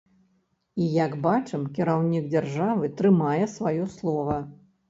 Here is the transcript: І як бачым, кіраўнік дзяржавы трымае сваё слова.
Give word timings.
І 0.85 0.87
як 1.03 1.13
бачым, 1.25 1.67
кіраўнік 1.75 2.31
дзяржавы 2.33 2.91
трымае 3.03 3.39
сваё 3.55 3.83
слова. 4.01 4.43